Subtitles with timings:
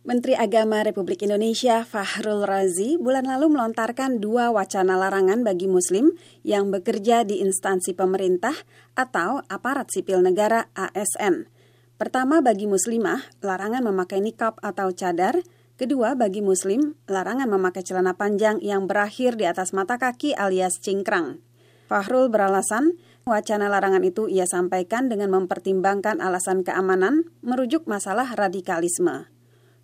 [0.00, 6.72] Menteri Agama Republik Indonesia Fahrul Razi bulan lalu melontarkan dua wacana larangan bagi Muslim yang
[6.72, 8.56] bekerja di instansi pemerintah
[8.96, 11.52] atau aparat sipil negara ASN.
[12.00, 15.36] Pertama bagi Muslimah, larangan memakai nikab atau cadar.
[15.76, 21.44] Kedua bagi Muslim, larangan memakai celana panjang yang berakhir di atas mata kaki alias cingkrang.
[21.92, 22.96] Fahrul beralasan,
[23.28, 29.28] wacana larangan itu ia sampaikan dengan mempertimbangkan alasan keamanan merujuk masalah radikalisme.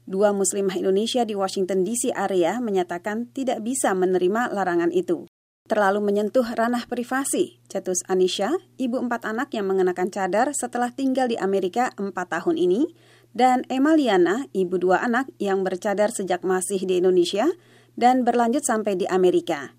[0.07, 5.27] Dua muslimah Indonesia di Washington DC area menyatakan tidak bisa menerima larangan itu.
[5.66, 11.34] Terlalu menyentuh ranah privasi, cetus Anisha, ibu empat anak yang mengenakan cadar setelah tinggal di
[11.34, 12.95] Amerika empat tahun ini,
[13.34, 17.51] dan Emaliana, ibu dua anak yang bercadar sejak masih di Indonesia
[17.98, 19.74] dan berlanjut sampai di Amerika.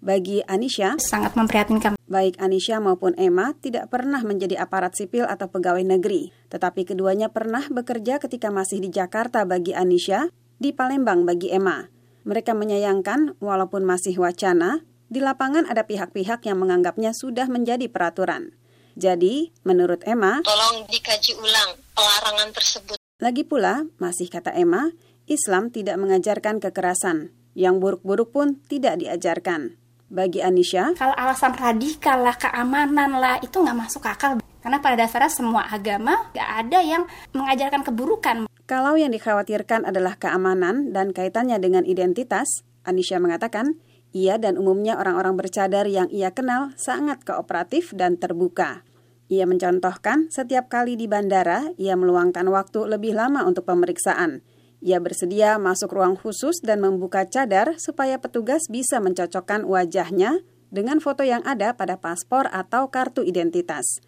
[0.00, 2.00] Bagi Anisha, sangat memprihatinkan.
[2.08, 7.68] Baik Anisha maupun Emma tidak pernah menjadi aparat sipil atau pegawai negeri, tetapi keduanya pernah
[7.68, 11.92] bekerja ketika masih di Jakarta bagi Anisha, di Palembang bagi Emma.
[12.24, 18.56] Mereka menyayangkan, walaupun masih wacana, di lapangan ada pihak-pihak yang menganggapnya sudah menjadi peraturan.
[18.96, 22.96] Jadi, menurut Emma, tolong dikaji ulang pelarangan tersebut.
[23.20, 24.96] Lagi pula, masih kata Emma,
[25.28, 27.36] Islam tidak mengajarkan kekerasan.
[27.52, 29.76] Yang buruk-buruk pun tidak diajarkan
[30.10, 30.92] bagi Anisha?
[30.98, 34.42] Kalau alasan radikal lah, keamanan lah, itu nggak masuk akal.
[34.60, 37.02] Karena pada dasarnya semua agama nggak ada yang
[37.32, 38.36] mengajarkan keburukan.
[38.68, 43.80] Kalau yang dikhawatirkan adalah keamanan dan kaitannya dengan identitas, Anisha mengatakan,
[44.10, 48.82] ia dan umumnya orang-orang bercadar yang ia kenal sangat kooperatif dan terbuka.
[49.30, 54.42] Ia mencontohkan setiap kali di bandara, ia meluangkan waktu lebih lama untuk pemeriksaan.
[54.80, 60.40] Ia bersedia masuk ruang khusus dan membuka cadar supaya petugas bisa mencocokkan wajahnya
[60.72, 64.00] dengan foto yang ada pada paspor atau kartu identitas.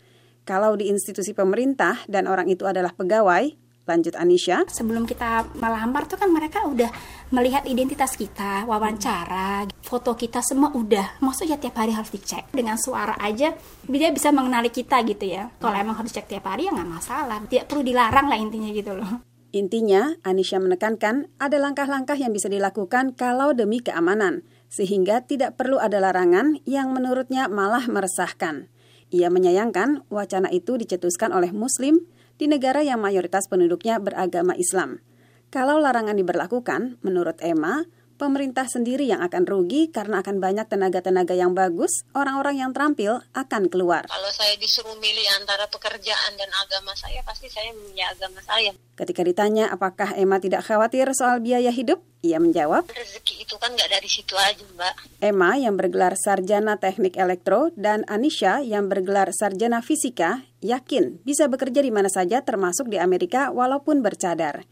[0.49, 3.53] Kalau di institusi pemerintah dan orang itu adalah pegawai,
[3.85, 4.65] lanjut Anisha.
[4.71, 6.89] Sebelum kita melamar tuh kan mereka udah
[7.35, 11.21] melihat identitas kita, wawancara, foto kita semua udah.
[11.21, 12.49] Maksudnya tiap hari harus dicek.
[12.49, 13.55] Dengan suara aja
[13.87, 15.53] dia bisa mengenali kita gitu ya.
[15.61, 17.39] Kalau emang harus cek tiap hari ya nggak masalah.
[17.45, 19.32] Tidak perlu dilarang lah intinya gitu loh.
[19.53, 26.01] Intinya, Anisha menekankan ada langkah-langkah yang bisa dilakukan kalau demi keamanan, sehingga tidak perlu ada
[26.01, 28.73] larangan yang menurutnya malah meresahkan.
[29.13, 32.01] Ia menyayangkan wacana itu dicetuskan oleh Muslim
[32.41, 35.05] di negara yang mayoritas penduduknya beragama Islam.
[35.53, 37.85] Kalau larangan diberlakukan, menurut Emma,
[38.17, 43.73] pemerintah sendiri yang akan rugi karena akan banyak tenaga-tenaga yang bagus, orang-orang yang terampil akan
[43.73, 44.07] keluar.
[44.09, 48.73] Kalau saya disuruh milih antara pekerjaan dan agama saya, pasti saya memilih agama saya.
[48.93, 53.91] Ketika ditanya apakah Emma tidak khawatir soal biaya hidup, ia menjawab, Rezeki itu kan nggak
[53.91, 54.95] dari situ aja, Mbak.
[55.25, 61.83] Emma yang bergelar sarjana teknik elektro dan Anisha yang bergelar sarjana fisika yakin bisa bekerja
[61.83, 64.63] di mana saja termasuk di Amerika walaupun bercadar.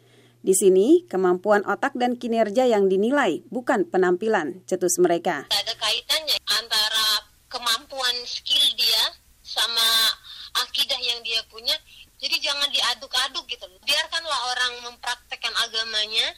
[0.40, 5.44] Di sini, kemampuan otak dan kinerja yang dinilai, bukan penampilan, cetus mereka.
[5.52, 9.84] Ada kaitannya antara kemampuan skill dia sama
[10.64, 11.76] akidah yang dia punya.
[12.16, 13.68] Jadi jangan diaduk-aduk gitu.
[13.84, 16.32] Biarkanlah orang mempraktekkan agamanya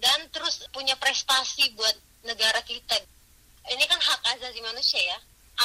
[0.00, 2.96] dan terus punya prestasi buat negara kita.
[3.68, 5.18] Ini kan hak asasi manusia ya.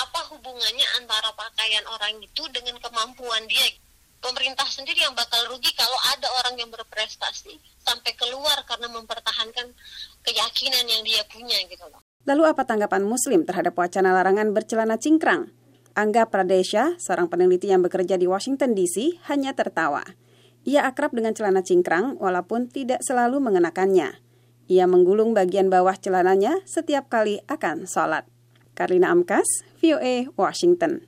[0.04, 3.72] Apa hubungannya antara pakaian orang itu dengan kemampuan dia?
[4.20, 9.72] Pemerintah sendiri yang bakal rugi kalau ada orang yang berprestasi sampai keluar karena mempertahankan
[10.24, 12.04] keyakinan yang dia punya gitu loh.
[12.28, 15.56] Lalu apa tanggapan Muslim terhadap wacana larangan bercelana cingkrang?
[15.98, 20.06] Angga Pradesha, seorang peneliti yang bekerja di Washington DC, hanya tertawa.
[20.68, 24.20] Ia akrab dengan celana cingkrang walaupun tidak selalu mengenakannya.
[24.70, 28.28] Ia menggulung bagian bawah celananya setiap kali akan sholat.
[28.78, 31.04] Karina Amkas, VOA, Washington.